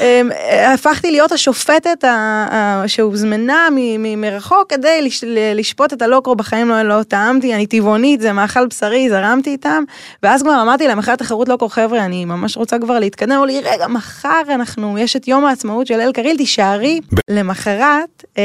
[0.00, 0.30] אמ,
[0.74, 2.04] הפכתי להיות השופטת
[2.86, 3.68] שהוזמנה
[4.16, 5.08] מרחוק כדי
[5.54, 9.84] לשפוט את הלוקרו, בחיים לא, לא טעמתי, אני טבעונית, זה מאכל בשרי, זרמתי איתם,
[10.22, 13.60] ואז כבר אמרתי להם אחרי התחרות לוקרו, חבר'ה, אני ממש רוצה כבר להתקדם, אמרו לי,
[13.60, 17.00] רגע, מחר אנחנו, יש את יום העצמאות של אל קריל, תישארי.
[17.30, 18.42] למחרת, אה,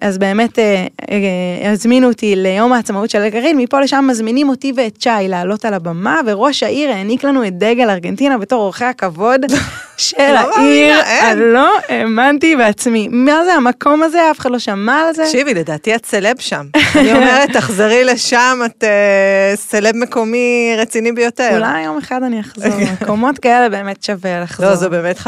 [0.00, 4.72] אז באמת אה, אה, הזמינו אותי ליום העצמאות של אל קריל, מפה לשם מזמינים אותי
[4.76, 9.40] ואת צ'י לעלות על הבמה, וראש העיר העניק לנו את דגל ארגנטינה בתור אורחי הכבוד
[10.00, 11.00] של לא העיר.
[11.32, 13.08] אני לא האמנתי בעצמי.
[13.10, 14.30] מה זה המקום הזה?
[14.30, 15.24] אף אחד לא שמע על זה.
[15.24, 16.66] תקשיבי, לדעתי את סלב שם.
[16.96, 21.50] אני אומרת, תחזרי לשם, את אה, סלב מקומי רציני ביותר.
[21.56, 22.72] אולי יום אחד אני אחזור.
[23.02, 24.66] מקומות כאלה באמת שווה לחזור.
[24.66, 25.18] לא, זו באמת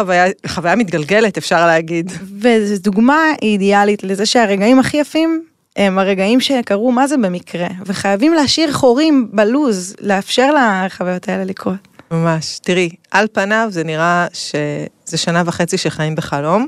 [0.46, 2.12] חוויה מתגלגלת, אפשר להגיד.
[2.40, 5.42] וזו דוגמה אידיאלית לזה שהרגעים הכי יפים
[5.76, 11.91] הם הרגעים שקרו מה זה במקרה, וחייבים להשאיר חורים בלוז, לאפשר לחוויות האלה לקרות.
[12.12, 12.58] ממש.
[12.58, 16.66] תראי, על פניו זה נראה שזה שנה וחצי שחיים בחלום,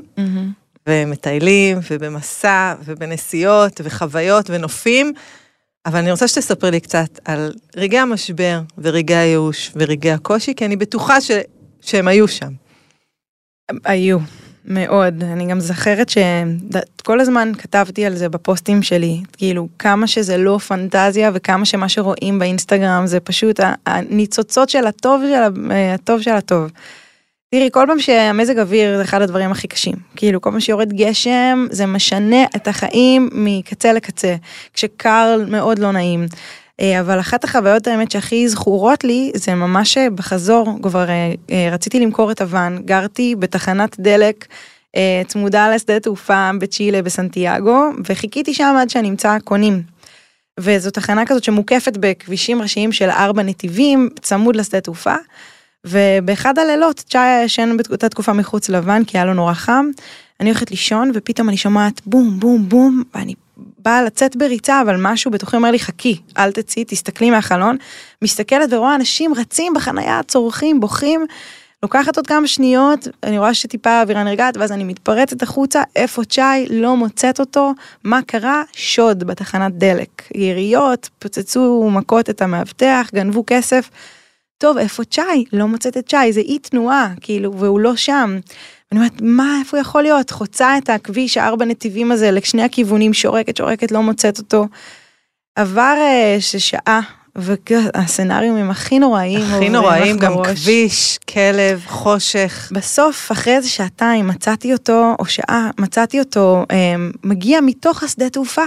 [0.89, 5.13] ומטיילים, ובמסע, ובנסיעות, וחוויות, ונופים,
[5.85, 10.75] אבל אני רוצה שתספרי לי קצת על רגעי המשבר ורגעי הייאוש ורגעי הקושי, כי אני
[10.75, 11.31] בטוחה ש...
[11.81, 12.51] שהם היו שם.
[13.85, 14.17] היו,
[14.67, 15.23] מאוד.
[15.23, 21.31] אני גם זכרת שכל הזמן כתבתי על זה בפוסטים שלי, כאילו כמה שזה לא פנטזיה
[21.33, 26.71] וכמה שמה שרואים באינסטגרם זה פשוט הניצוצות של הטוב של הטוב של הטוב.
[27.51, 29.95] תראי, כל פעם שהמזג אוויר זה אחד הדברים הכי קשים.
[30.15, 34.35] כאילו, כל פעם שיורד גשם, זה משנה את החיים מקצה לקצה.
[34.73, 36.25] כשקר מאוד לא נעים.
[36.81, 41.99] אה, אבל אחת החוויות האמת שהכי זכורות לי זה ממש בחזור כבר אה, אה, רציתי
[41.99, 44.45] למכור את הוואן גרתי בתחנת דלק
[45.27, 49.81] צמודה לשדה תעופה בצ'ילה בסנטיאגו וחיכיתי שם עד שאני אמצא קונים.
[50.59, 55.15] וזו תחנה כזאת שמוקפת בכבישים ראשיים של ארבע נתיבים צמוד לשדה תעופה.
[55.85, 59.85] ובאחד הלילות צ'אי היה ישן באותה תקופה מחוץ לוואן כי היה לו נורא חם.
[60.39, 63.33] אני הולכת לישון ופתאום אני שומעת בום בום בום ואני
[63.85, 67.77] באה לצאת בריצה, אבל משהו בתוכי אומר לי, חכי, אל תצאי, תסתכלי מהחלון.
[68.21, 71.25] מסתכלת ורואה אנשים רצים בחנייה, צורכים, בוכים.
[71.83, 76.65] לוקחת עוד כמה שניות, אני רואה שטיפה האווירה נרגעת, ואז אני מתפרצת החוצה, איפה צ'אי,
[76.69, 78.63] לא מוצאת אותו, מה קרה?
[78.73, 80.23] שוד בתחנת דלק.
[80.35, 83.89] יריות, פוצצו מכות את המאבטח, גנבו כסף.
[84.57, 85.43] טוב, איפה צ'אי?
[85.53, 88.39] לא מוצאת את צ'אי, זה אי תנועה, כאילו, והוא לא שם.
[88.91, 90.31] אני אומרת, מה, איפה יכול להיות?
[90.31, 94.67] חוצה את הכביש, הארבע נתיבים הזה, לשני הכיוונים, שורקת, שורקת, לא מוצאת אותו.
[95.55, 97.01] עבר uh, שעה,
[97.35, 99.41] והסצנריומים הכי נוראיים.
[99.41, 100.47] הכי נוראיים, גם בראש.
[100.47, 102.71] כביש, כלב, חושך.
[102.75, 108.65] בסוף, אחרי איזה שעתיים, מצאתי אותו, או שעה, מצאתי אותו, um, מגיע מתוך השדה תעופה.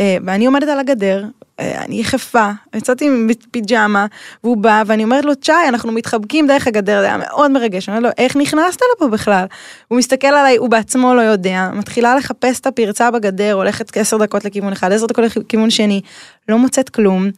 [0.00, 1.24] Uh, ואני עומדת על הגדר,
[1.60, 4.06] אה, אני יחפה, יצאתי עם פיג'מה,
[4.44, 7.98] והוא בא, ואני אומרת לו, צ'אי, אנחנו מתחבקים דרך הגדר, זה היה מאוד מרגש, אני
[7.98, 9.44] אומרת לו, איך נכנסת לפה בכלל?
[9.88, 14.44] הוא מסתכל עליי, הוא בעצמו לא יודע, מתחילה לחפש את הפרצה בגדר, הולכת עשר דקות
[14.44, 16.00] לכיוון אחד, עשר דקות לכיוון שני,
[16.48, 17.30] לא מוצאת כלום.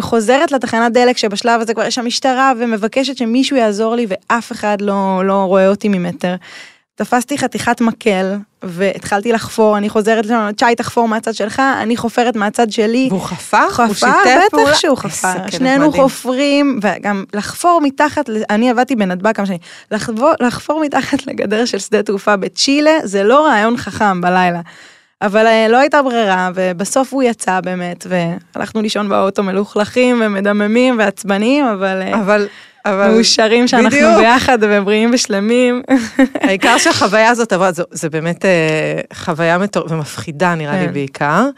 [0.00, 4.80] חוזרת לתחנת דלק שבשלב הזה כבר יש שם משטרה ומבקשת שמישהו יעזור לי ואף אחד
[4.80, 6.34] לא, לא רואה אותי ממטר.
[6.96, 12.70] תפסתי חתיכת מקל והתחלתי לחפור, אני חוזרת לשם, צ'י תחפור מהצד שלך, אני חופרת מהצד
[12.70, 13.08] שלי.
[13.10, 13.70] והוא חפר?
[13.70, 14.10] חפר, הוא שיתף
[14.50, 14.70] פעולה?
[14.70, 15.50] בטח שהוא חפר.
[15.50, 16.02] שנינו מדהים.
[16.02, 19.58] חופרים, וגם לחפור מתחת, אני עבדתי בנתב"ג כמה שנים,
[19.90, 24.60] לחפור, לחפור מתחת לגדר של שדה תעופה בצ'ילה, זה לא רעיון חכם בלילה.
[25.22, 31.66] אבל אה, לא הייתה ברירה, ובסוף הוא יצא באמת, והלכנו לישון באוטו מלוכלכים ומדממים ועצבניים,
[31.66, 32.02] אבל...
[32.02, 32.46] אה, אבל...
[32.90, 33.10] אבל...
[33.10, 34.16] מאושרים שאנחנו בדיוק.
[34.16, 35.82] ביחד ובריאים ושלמים.
[36.42, 39.86] העיקר שהחוויה הזאת, אבל זו, זה באמת אה, חוויה מטור...
[39.88, 40.80] ומפחידה נראה כן.
[40.80, 41.48] לי בעיקר.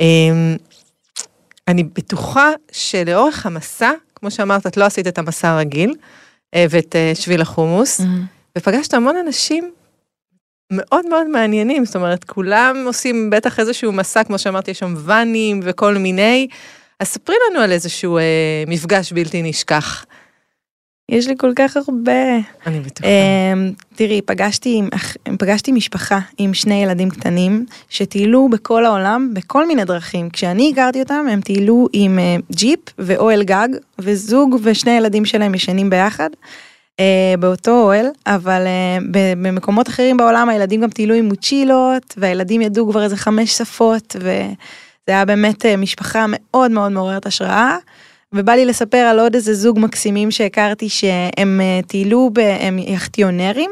[0.00, 0.06] אה,
[1.68, 5.94] אני בטוחה שלאורך המסע, כמו שאמרת, את לא עשית את המסע הרגיל,
[6.54, 8.58] אה, ואת אה, שביל החומוס, mm-hmm.
[8.58, 9.70] ופגשת המון אנשים
[10.72, 15.60] מאוד מאוד מעניינים, זאת אומרת, כולם עושים בטח איזשהו מסע, כמו שאמרתי, יש שם ואנים
[15.62, 16.48] וכל מיני.
[17.00, 18.22] אז ספרי לנו על איזשהו אה,
[18.66, 20.05] מפגש בלתי נשכח.
[21.08, 22.36] יש לי כל כך הרבה.
[22.66, 23.08] אני בטוחה.
[23.08, 24.82] Um, תראי, פגשתי,
[25.38, 30.30] פגשתי משפחה עם שני ילדים קטנים שטיילו בכל העולם בכל מיני דרכים.
[30.30, 35.90] כשאני הכרתי אותם הם טיילו עם uh, ג'יפ ואוהל גג וזוג ושני ילדים שלהם ישנים
[35.90, 36.30] ביחד.
[37.00, 39.04] Uh, באותו אוהל, אבל uh,
[39.42, 44.54] במקומות אחרים בעולם הילדים גם טיילו עם מוצ'ילות והילדים ידעו כבר איזה חמש שפות וזה
[45.06, 47.76] היה באמת uh, משפחה מאוד מאוד מעוררת השראה.
[48.34, 53.70] ובא לי לספר על עוד איזה זוג מקסימים שהכרתי שהם אה, טיילו, הם יחטיונרים,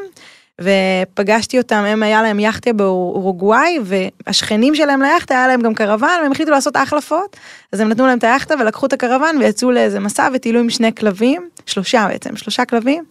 [0.60, 6.32] ופגשתי אותם, הם היה להם יאכטיה באורוגוואי, והשכנים שלהם ליאכטה היה להם גם קרוון, והם
[6.32, 7.36] החליטו לעשות החלפות,
[7.72, 10.94] אז הם נתנו להם את היאכטה ולקחו את הקרוון ויצאו לאיזה מסע וטיילו עם שני
[10.94, 13.04] כלבים, שלושה בעצם, שלושה כלבים.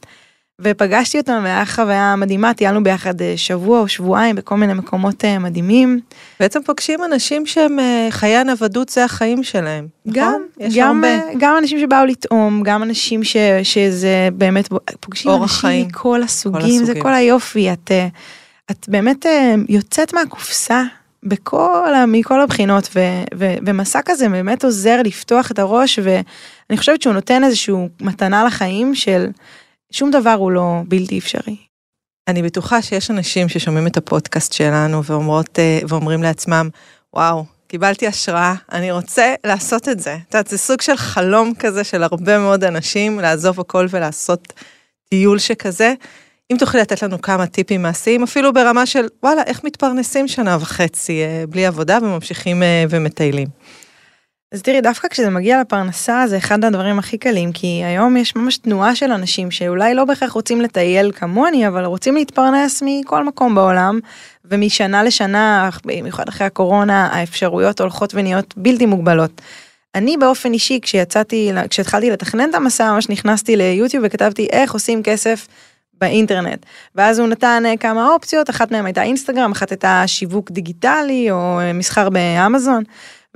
[0.62, 5.40] ופגשתי אותם והיה חוויה מדהימה, טיילנו ביחד אה, שבוע או שבועיים בכל מיני מקומות אה,
[5.40, 6.00] מדהימים.
[6.40, 10.24] בעצם פוגשים אנשים שהם אה, חיי הנוודות זה החיים שלהם, נכון?
[10.24, 10.42] גם,
[10.76, 11.04] גם,
[11.38, 15.88] גם אנשים שבאו לטעום, גם אנשים ש, שזה באמת, פוגשים אנשים חיים.
[15.88, 17.92] מכל הסוגים, כל הסוגים, זה כל היופי, את,
[18.72, 19.26] את באמת
[19.70, 20.84] יוצאת מהקופסה.
[21.26, 23.00] בכל, מכל הבחינות, ו,
[23.36, 28.96] ו, ומסע כזה באמת עוזר לפתוח את הראש, ואני חושבת שהוא נותן איזושהי מתנה לחיים
[28.96, 29.28] של
[29.94, 31.56] שום דבר הוא לא בלתי אפשרי.
[32.28, 36.70] אני בטוחה שיש אנשים ששומעים את הפודקאסט שלנו ואומרות, אה, ואומרים לעצמם,
[37.14, 40.14] וואו, קיבלתי השראה, אני רוצה לעשות את זה.
[40.14, 44.54] את יודעת, זה סוג של חלום כזה של הרבה מאוד אנשים, לעזוב הכל ולעשות
[45.10, 45.94] טיול שכזה.
[46.52, 51.22] אם תוכלי לתת לנו כמה טיפים מעשיים, אפילו ברמה של, וואלה, איך מתפרנסים שנה וחצי
[51.22, 53.48] אה, בלי עבודה וממשיכים אה, ומטיילים.
[54.54, 58.58] אז תראי, דווקא כשזה מגיע לפרנסה זה אחד הדברים הכי קלים, כי היום יש ממש
[58.58, 64.00] תנועה של אנשים שאולי לא בהכרח רוצים לטייל כמוני, אבל רוצים להתפרנס מכל מקום בעולם,
[64.46, 69.42] ומשנה לשנה, במיוחד אחרי הקורונה, האפשרויות הולכות ונהיות בלתי מוגבלות.
[69.96, 75.48] אני באופן אישי, כשיצאתי, כשהתחלתי לתכנן את המסע, ממש נכנסתי ליוטיוב וכתבתי איך עושים כסף
[75.94, 76.66] באינטרנט.
[76.96, 81.60] ואז הוא נתן אה, כמה אופציות, אחת מהן הייתה אינסטגרם, אחת הייתה שיווק דיגיטלי או
[81.60, 82.84] אה, מסחר באמזון.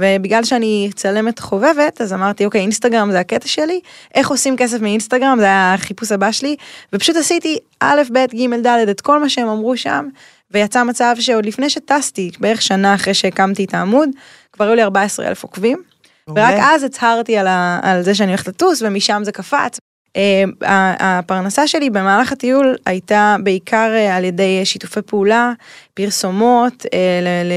[0.01, 3.79] ובגלל שאני צלמת חובבת, אז אמרתי, אוקיי, אינסטגרם זה הקטע שלי,
[4.15, 6.55] איך עושים כסף מאינסטגרם, זה היה החיפוש הבא שלי,
[6.93, 10.07] ופשוט עשיתי א', ב', ג', ד', את כל מה שהם אמרו שם,
[10.51, 14.10] ויצא מצב שעוד לפני שטסתי, בערך שנה אחרי שהקמתי את העמוד,
[14.53, 15.81] כבר היו לי 14 אלף עוקבים.
[16.29, 19.77] ורק אז הצהרתי על, ה, על זה שאני הולכת לטוס, ומשם זה קפץ.
[20.17, 20.65] Uh,
[20.99, 25.51] הפרנסה שלי במהלך הטיול הייתה בעיקר uh, על ידי שיתופי פעולה,
[25.93, 26.89] פרסומות, uh,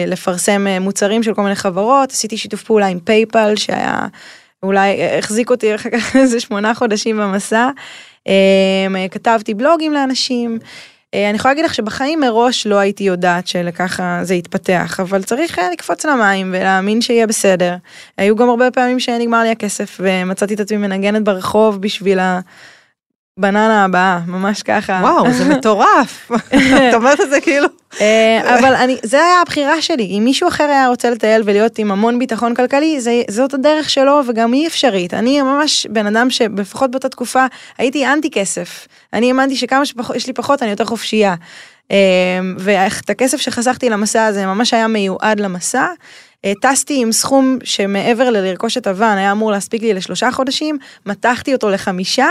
[0.07, 4.07] לפרסם מוצרים של כל מיני חברות, עשיתי שיתוף פעולה עם פייפל שהיה
[4.62, 7.70] אולי החזיק אותי אחר כך איזה שמונה חודשים במסע,
[9.11, 10.59] כתבתי בלוגים לאנשים.
[11.14, 16.05] אני יכולה להגיד לך שבחיים מראש לא הייתי יודעת שלככה זה יתפתח, אבל צריך לקפוץ
[16.05, 17.77] למים ולהאמין שיהיה בסדר.
[18.16, 22.18] היו גם הרבה פעמים שנגמר לי הכסף ומצאתי את עצמי מנגנת ברחוב בשביל
[23.38, 25.01] הבננה הבאה, ממש ככה.
[25.03, 26.31] וואו, זה מטורף.
[26.88, 27.66] את אומרת את זה כאילו.
[28.01, 31.93] אה, אבל אני, זה היה הבחירה שלי, אם מישהו אחר היה רוצה לטייל ולהיות עם
[31.93, 35.14] המון ביטחון כלכלי, זה, זאת הדרך שלו וגם היא אפשרית.
[35.14, 37.47] אני ממש בן אדם שלפחות באותה תקופה
[37.79, 38.87] הייתי אנטי כסף.
[39.12, 41.35] אני האמנתי שכמה שיש לי פחות אני יותר חופשייה.
[41.90, 41.97] אה,
[42.59, 45.87] ואת הכסף שחסכתי למסע הזה ממש היה מיועד למסע.
[46.44, 51.55] אה, טסתי עם סכום שמעבר ללרכוש את הוואן היה אמור להספיק לי לשלושה חודשים, מתחתי
[51.55, 52.29] אותו לחמישה,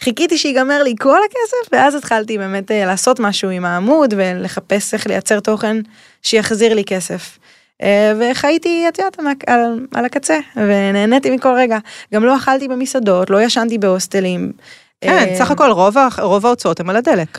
[0.00, 5.06] חיכיתי שיגמר לי כל הכסף, ואז התחלתי באמת אה, לעשות משהו עם העמוד ולחפש איך
[5.06, 5.76] לייצר תוכן
[6.22, 7.38] שיחזיר לי כסף.
[7.82, 11.78] אה, וחייתי, את יודעת, על, על הקצה, ונהניתי מכל רגע.
[12.14, 14.52] גם לא אכלתי במסעדות, לא ישנתי בהוסטלים.
[15.00, 17.38] כן, סך הכל רוב, רוב ההוצאות הם על הדלק.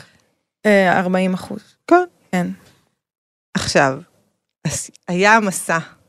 [0.66, 1.60] 40 אחוז.
[1.86, 1.96] כן.
[2.32, 2.46] כן.
[3.54, 3.98] עכשיו,
[5.08, 6.03] היה מסע אה,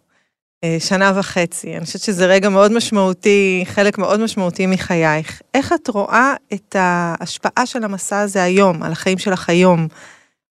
[0.80, 1.78] שנה וחצי.
[1.78, 5.42] אני חושבת שזה רגע מאוד משמעותי, חלק מאוד משמעותי מחייך.
[5.54, 9.88] איך את רואה את ההשפעה של המסע הזה היום, על החיים שלך היום?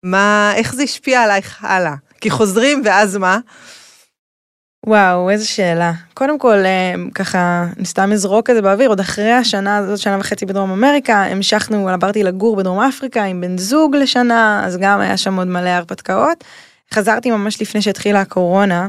[0.04, 1.96] מה, איך זה השפיע עלייך הלאה?
[2.22, 3.40] כי חוזרים ואז מה?
[4.86, 5.92] וואו, איזה שאלה.
[6.14, 10.18] קודם כל, אה, ככה, אני סתם אזרוק את זה באוויר, עוד אחרי השנה הזאת, שנה
[10.20, 15.18] וחצי בדרום אמריקה, המשכנו, עברתי לגור בדרום אפריקה עם בן זוג לשנה, אז גם היה
[15.18, 16.44] שם עוד מלא הרפתקאות.
[16.94, 18.88] חזרתי ממש לפני שהתחילה הקורונה,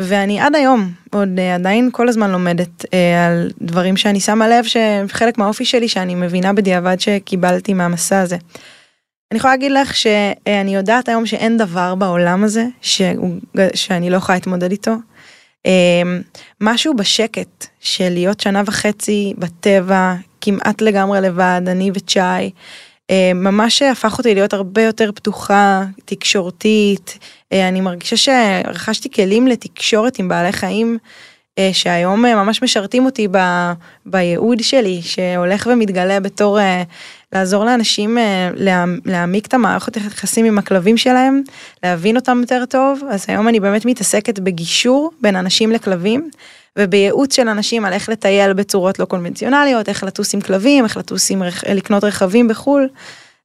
[0.00, 2.88] ואני עד היום עוד uh, עדיין כל הזמן לומדת uh,
[3.28, 8.36] על דברים שאני שמה לב שחלק מהאופי שלי שאני מבינה בדיעבד שקיבלתי מהמסע הזה.
[9.30, 13.40] אני יכולה להגיד לך שאני יודעת היום שאין דבר בעולם הזה שהוא,
[13.74, 14.94] שאני לא יכולה להתמודד איתו.
[15.66, 15.70] Uh,
[16.60, 22.50] משהו בשקט של להיות שנה וחצי בטבע כמעט לגמרי לבד אני וצ'אי.
[23.12, 27.18] אה, ממש הפך אותי להיות הרבה יותר פתוחה, תקשורתית.
[27.52, 30.98] אה, אני מרגישה שרכשתי כלים לתקשורת עם בעלי חיים,
[31.58, 33.38] אה, שהיום ממש משרתים אותי ב,
[34.06, 36.58] בייעוד שלי, שהולך ומתגלה בתור
[37.32, 38.18] לעזור לאנשים
[39.04, 41.42] להעמיק את המערכות היחסים עם הכלבים שלהם,
[41.82, 43.00] להבין אותם יותר טוב.
[43.10, 46.30] אז היום אני באמת מתעסקת בגישור בין אנשים לכלבים.
[46.78, 51.30] ובייעוץ של אנשים על איך לטייל בצורות לא קונבנציונליות, איך לטוס עם כלבים, איך לטוס
[51.30, 51.42] עם,
[51.74, 52.88] לקנות רכבים בחו"ל.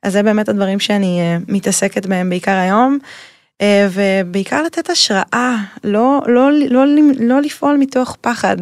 [0.03, 2.97] אז זה באמת הדברים שאני uh, מתעסקת בהם בעיקר היום.
[3.61, 8.57] Uh, ובעיקר לתת השראה, לא, לא, לא, לא, לא לפעול מתוך פחד,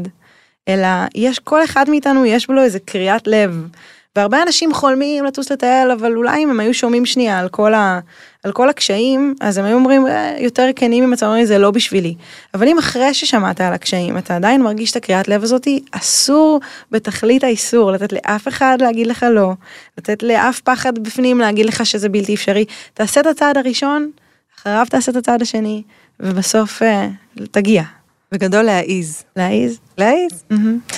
[0.68, 3.68] אלא יש, כל אחד מאיתנו יש בו איזה קריאת לב.
[4.16, 8.00] והרבה אנשים חולמים לטוס לטייל, אבל אולי אם הם היו שומעים שנייה על כל, ה,
[8.46, 12.16] על כל הקשיים, אז הם היו אומרים אה, יותר כנים עם עצמם, זה לא בשבילי.
[12.54, 16.60] אבל אם אחרי ששמעת על הקשיים, אתה עדיין מרגיש את הקריאת לב הזאתי, אסור
[16.92, 19.54] בתכלית האיסור לתת לאף אחד להגיד לך לא,
[19.98, 22.66] לתת לאף פחד בפנים להגיד לך שזה בלתי אפשרי.
[22.94, 24.12] תעשה את הצעד הראשון,
[24.60, 25.84] אחריו תעשה את הצעד השני,
[26.20, 27.08] ובסוף אה,
[27.52, 27.84] תגיע.
[28.32, 29.24] בגדול להעיז.
[29.36, 29.80] להעיז?
[29.98, 30.44] להעיז.
[30.52, 30.94] Mm-hmm.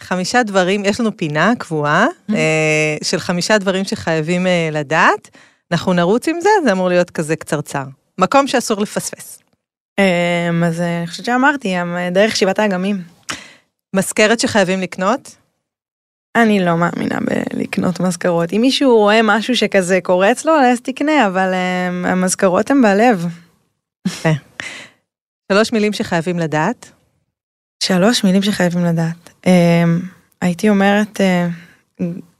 [0.00, 2.34] חמישה דברים, יש לנו פינה קבועה mm-hmm.
[3.02, 5.30] של חמישה דברים שחייבים אה, לדעת.
[5.72, 7.84] אנחנו נרוץ עם זה, זה אמור להיות כזה קצרצר.
[8.18, 9.42] מקום שאסור לפספס.
[10.00, 11.74] אמ, אז אני חושבת שאמרתי,
[12.12, 13.02] דרך שבעת האגמים.
[13.96, 15.36] מזכרת שחייבים לקנות?
[16.36, 18.52] אני לא מאמינה בלקנות מזכרות.
[18.52, 23.26] אם מישהו רואה משהו שכזה קורץ לו, אז תקנה, אבל um, המזכרות הן בלב.
[25.52, 26.90] שלוש מילים שחייבים לדעת.
[27.82, 29.46] שלוש מילים שחייבים לדעת.
[30.40, 31.20] הייתי אומרת,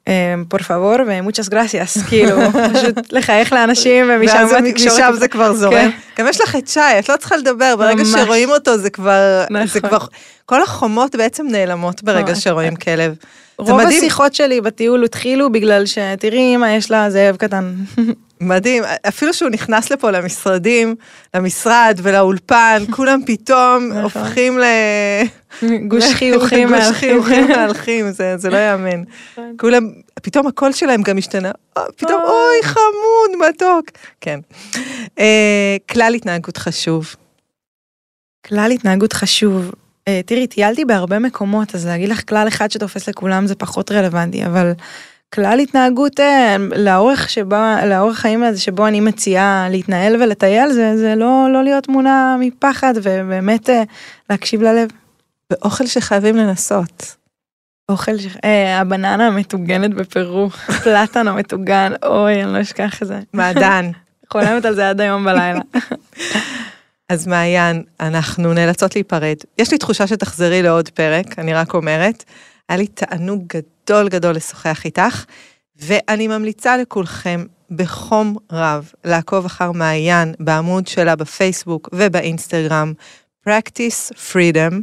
[0.09, 0.11] uh,
[0.49, 2.37] פור פבור ומוצ'ס גרסיאס, כאילו,
[2.75, 4.99] פשוט לחייך לאנשים ומשם התקשורת.
[4.99, 5.73] משם זה כבר זורם.
[5.73, 5.91] כן.
[6.19, 8.05] גם יש לך את שי, את לא צריכה לדבר, ברגע.
[8.05, 9.81] שרואים אותו זה כבר, זה נכון.
[9.81, 9.99] כבר,
[10.47, 12.45] כל החומות בעצם נעלמות ברגע ממש.
[12.45, 13.15] שרואים כלב.
[13.65, 13.81] זה רוב.
[13.81, 17.75] השיחות שלי בטיול התחילו בגלל שתראי אמא יש לה זאב קטן.
[18.41, 20.95] מדהים, אפילו שהוא נכנס לפה למשרדים,
[21.35, 24.03] למשרד ולאולפן, כולם פתאום נכון.
[24.03, 24.65] הופכים ל...
[25.89, 26.69] גוש חיוכים.
[26.69, 27.23] גוש מהלכים.
[27.23, 29.03] חיוכים מהלכים, זה, לא יאמן.
[29.33, 29.55] נכון.
[29.59, 29.91] כולם,
[30.23, 32.31] פתאום הקול שלהם גם השתנה, אה, פתאום, אוי.
[32.31, 33.85] אוי, חמוד, מתוק.
[34.21, 34.41] כן.
[35.19, 37.15] אה, כלל התנהגות חשוב.
[38.47, 39.71] כלל התנהגות חשוב.
[40.09, 44.45] אה, תראי, טיילתי בהרבה מקומות, אז להגיד לך כלל אחד שתופס לכולם זה פחות רלוונטי,
[44.47, 44.73] אבל
[45.35, 51.15] כלל התנהגות אה, לאורך שבה, לאורך חיים הזה שבו אני מציעה להתנהל ולטייל, זה, זה
[51.15, 53.83] לא, לא להיות מונע מפחד ובאמת אה,
[54.31, 54.89] להקשיב ללב.
[55.51, 57.17] ואוכל שחייבים לנסות.
[57.89, 58.27] אוכל, ש...
[58.45, 60.51] אה, הבננה המטוגנת בפרו,
[60.85, 63.21] פלטן המטוגן, אוי, אני לא אשכח את זה.
[63.33, 63.91] מעדן.
[64.33, 65.61] חולמת על זה עד היום בלילה.
[67.13, 69.37] אז מעיין, אנחנו נאלצות להיפרד.
[69.59, 72.25] יש לי תחושה שתחזרי לעוד פרק, אני רק אומרת.
[72.69, 75.25] היה לי תענוג גדול גדול לשוחח איתך,
[75.77, 82.93] ואני ממליצה לכולכם בחום רב לעקוב אחר מעיין בעמוד שלה בפייסבוק ובאינסטגרם,
[83.49, 84.75] Practice Freedom.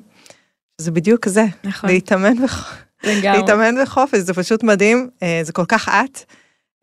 [0.78, 2.78] זה בדיוק זה, נכון, להתאמן, בח...
[3.04, 3.38] לגמרי.
[3.42, 6.34] להתאמן בחופש, זה פשוט מדהים, אה, זה כל כך את.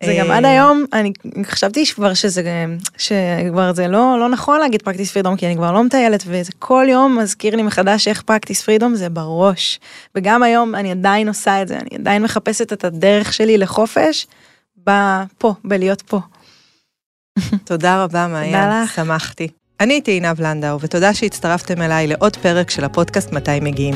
[0.03, 1.11] זה גם אה, עד היום, אני
[1.43, 2.65] חשבתי כבר שזה,
[2.97, 6.85] שכבר זה לא, לא נכון להגיד פרקטיס פרידום, כי אני כבר לא מטיילת, וזה כל
[6.89, 9.79] יום מזכיר לי מחדש איך פרקטיס פרידום זה בראש.
[10.15, 14.27] וגם היום אני עדיין עושה את זה, אני עדיין מחפשת את הדרך שלי לחופש,
[15.37, 16.19] פה, בלהיות פה.
[17.63, 18.27] תודה רבה,
[18.83, 18.95] לך.
[18.95, 19.47] שמחתי.
[19.79, 23.95] אני הייתי עינב לנדאו, ותודה שהצטרפתם אליי לעוד פרק של הפודקאסט מתי מגיעים.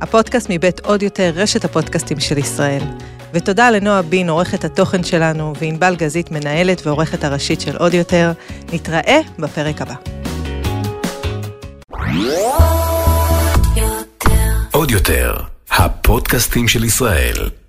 [0.00, 2.82] הפודקאסט מבית עוד יותר רשת הפודקאסטים של ישראל.
[3.34, 8.32] ותודה לנועה בין, עורכת התוכן שלנו, וענבל גזית, מנהלת ועורכת הראשית של עוד יותר.
[8.72, 9.94] נתראה בפרק הבא.
[14.70, 15.36] עוד יותר,
[15.70, 17.59] הפודקאסטים של ישראל.